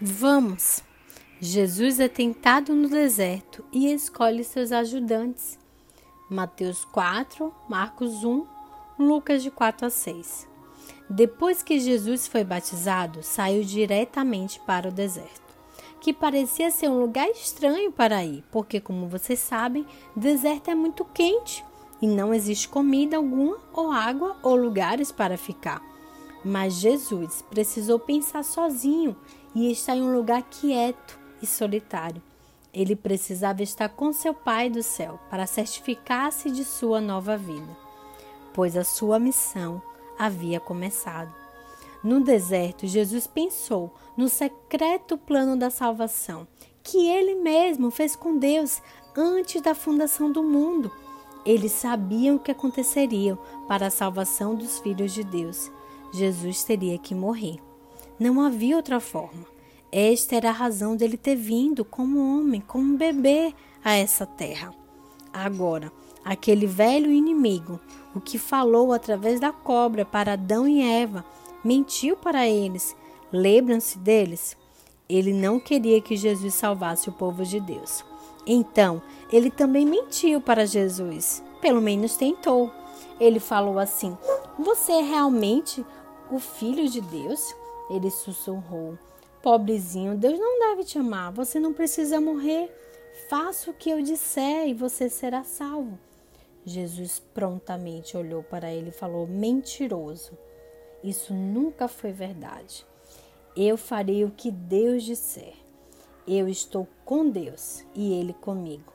[0.00, 0.80] Vamos!
[1.40, 5.58] Jesus é tentado no deserto e escolhe seus ajudantes.
[6.30, 8.46] Mateus 4, Marcos 1,
[8.96, 10.46] Lucas de 4 a 6.
[11.10, 15.58] Depois que Jesus foi batizado, saiu diretamente para o deserto,
[16.00, 21.04] que parecia ser um lugar estranho para ir, porque, como vocês sabem, deserto é muito
[21.06, 21.64] quente
[22.00, 25.82] e não existe comida alguma, ou água, ou lugares para ficar.
[26.44, 29.16] Mas Jesus precisou pensar sozinho
[29.54, 32.22] e estar em um lugar quieto e solitário.
[32.72, 37.76] Ele precisava estar com seu Pai do céu para certificar-se de sua nova vida,
[38.52, 39.82] pois a sua missão
[40.18, 41.34] havia começado.
[42.02, 46.46] No deserto, Jesus pensou no secreto plano da salvação
[46.82, 48.80] que ele mesmo fez com Deus
[49.16, 50.90] antes da fundação do mundo.
[51.44, 53.36] Eles sabiam o que aconteceria
[53.66, 55.70] para a salvação dos filhos de Deus.
[56.12, 57.67] Jesus teria que morrer.
[58.18, 59.46] Não havia outra forma.
[59.92, 64.74] Esta era a razão dele ter vindo como homem, como bebê a essa terra.
[65.32, 65.92] Agora,
[66.24, 67.80] aquele velho inimigo,
[68.14, 71.24] o que falou através da cobra para Adão e Eva,
[71.64, 72.94] mentiu para eles.
[73.32, 74.56] Lembram-se deles?
[75.08, 78.04] Ele não queria que Jesus salvasse o povo de Deus.
[78.46, 79.00] Então,
[79.32, 81.42] ele também mentiu para Jesus.
[81.60, 82.70] Pelo menos tentou.
[83.20, 84.16] Ele falou assim:
[84.58, 85.84] Você é realmente
[86.30, 87.54] o filho de Deus?
[87.90, 88.98] Ele sussurrou:
[89.42, 91.32] Pobrezinho, Deus não deve te amar.
[91.32, 92.74] Você não precisa morrer.
[93.28, 95.98] Faça o que eu disser e você será salvo.
[96.64, 100.36] Jesus prontamente olhou para ele e falou: Mentiroso.
[101.02, 102.84] Isso nunca foi verdade.
[103.56, 105.54] Eu farei o que Deus disser.
[106.26, 108.92] Eu estou com Deus e Ele comigo.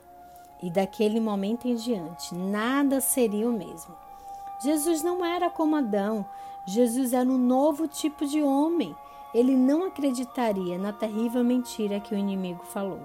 [0.62, 3.94] E daquele momento em diante, nada seria o mesmo.
[4.62, 6.24] Jesus não era como Adão,
[6.66, 8.94] Jesus era um novo tipo de homem.
[9.34, 13.00] Ele não acreditaria na terrível mentira que o inimigo falou.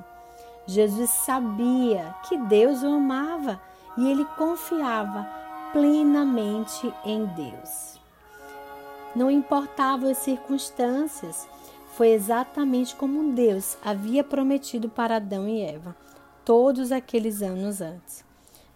[0.65, 3.59] Jesus sabia que Deus o amava
[3.97, 5.27] e ele confiava
[5.73, 7.99] plenamente em Deus.
[9.15, 11.47] Não importavam as circunstâncias,
[11.93, 15.95] foi exatamente como Deus havia prometido para Adão e Eva
[16.45, 18.23] todos aqueles anos antes.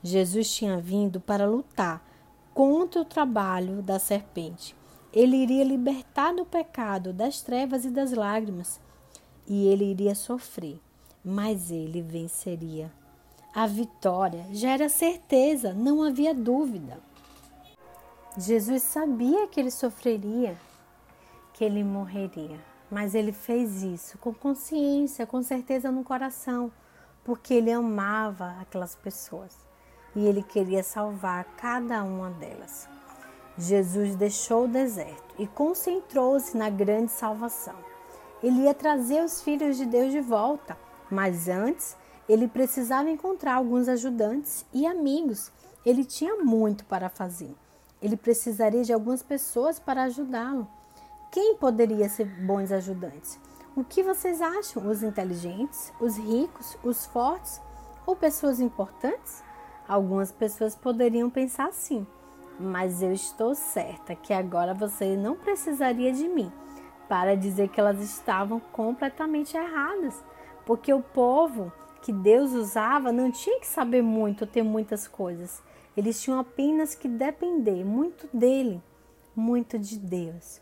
[0.04, 2.04] Jesus tinha vindo para lutar
[2.54, 4.76] contra o trabalho da serpente.
[5.12, 8.80] Ele iria libertar do pecado, das trevas e das lágrimas,
[9.48, 10.80] e ele iria sofrer,
[11.24, 12.92] mas ele venceria.
[13.54, 17.00] A vitória já era certeza, não havia dúvida.
[18.36, 20.58] Jesus sabia que ele sofreria,
[21.54, 22.60] que ele morreria,
[22.90, 26.72] mas ele fez isso com consciência, com certeza no coração,
[27.24, 29.64] porque ele amava aquelas pessoas
[30.16, 32.88] e ele queria salvar cada uma delas.
[33.58, 37.76] Jesus deixou o deserto e concentrou-se na grande salvação.
[38.42, 40.78] Ele ia trazer os filhos de Deus de volta,
[41.10, 41.96] mas antes
[42.28, 45.52] ele precisava encontrar alguns ajudantes e amigos.
[45.86, 47.56] Ele tinha muito para fazer.
[48.02, 50.68] Ele precisaria de algumas pessoas para ajudá-lo.
[51.32, 53.40] Quem poderia ser bons ajudantes?
[53.76, 54.88] O que vocês acham?
[54.88, 57.62] Os inteligentes, os ricos, os fortes
[58.06, 59.44] ou pessoas importantes?
[59.88, 62.08] Algumas pessoas poderiam pensar assim,
[62.60, 66.52] mas eu estou certa que agora você não precisaria de mim
[67.10, 70.24] para dizer que elas estavam completamente erradas,
[70.66, 75.62] porque o povo que Deus usava não tinha que saber muito, ter muitas coisas.
[75.96, 78.82] Eles tinham apenas que depender muito dele,
[79.36, 80.62] muito de Deus.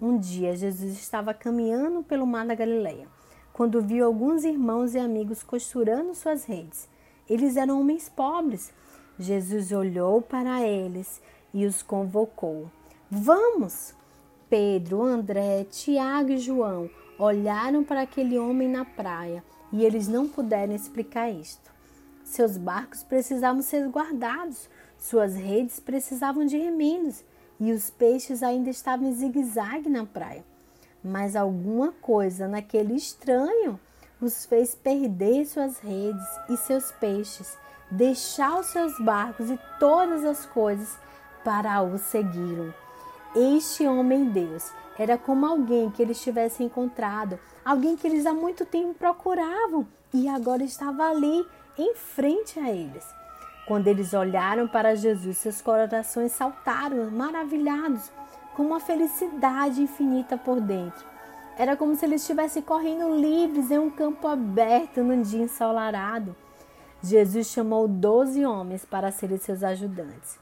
[0.00, 3.08] Um dia Jesus estava caminhando pelo mar da Galileia,
[3.52, 6.88] quando viu alguns irmãos e amigos costurando suas redes.
[7.28, 8.72] Eles eram homens pobres.
[9.18, 11.20] Jesus olhou para eles
[11.52, 12.70] e os convocou.
[13.10, 13.94] Vamos!
[14.48, 20.74] Pedro, André, Tiago e João olharam para aquele homem na praia e eles não puderam
[20.74, 21.70] explicar isto.
[22.24, 24.68] Seus barcos precisavam ser guardados,
[24.98, 27.24] suas redes precisavam de remendos
[27.60, 30.44] e os peixes ainda estavam em zigue-zague na praia.
[31.02, 33.78] Mas alguma coisa naquele estranho
[34.20, 37.56] os fez perder suas redes e seus peixes,
[37.90, 40.98] deixar os seus barcos e todas as coisas
[41.44, 42.74] para o seguirem.
[43.34, 48.66] Este homem Deus era como alguém que eles tivessem encontrado, alguém que eles há muito
[48.66, 51.46] tempo procuravam e agora estava ali
[51.78, 53.06] em frente a eles.
[53.66, 58.10] Quando eles olharam para Jesus, seus corações saltaram, maravilhados,
[58.56, 61.04] com uma felicidade infinita por dentro.
[61.58, 66.36] Era como se eles estivessem correndo livres em um campo aberto num dia ensolarado.
[67.02, 70.38] Jesus chamou doze homens para serem seus ajudantes: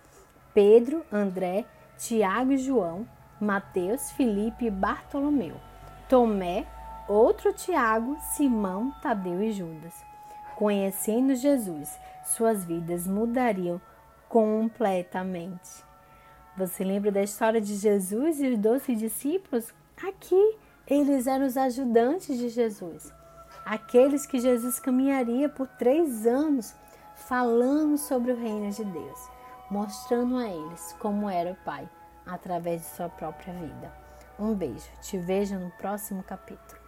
[0.53, 1.65] Pedro, André,
[1.97, 3.09] Tiago e João,
[3.41, 5.57] Mateus, Filipe e Bartolomeu,
[6.07, 6.67] Tomé,
[7.09, 9.95] outro Tiago, Simão, Tadeu e Judas.
[10.55, 13.81] Conhecendo Jesus, suas vidas mudariam
[14.29, 15.85] completamente.
[16.59, 19.73] Você lembra da história de Jesus e os doze discípulos?
[20.07, 23.13] Aqui, eles eram os ajudantes de Jesus,
[23.65, 26.75] aqueles que Jesus caminharia por três anos
[27.15, 29.31] falando sobre o reino de Deus,
[29.71, 31.89] mostrando a eles como era o Pai
[32.25, 33.93] através de sua própria vida.
[34.39, 36.86] Um beijo, te vejo no próximo capítulo.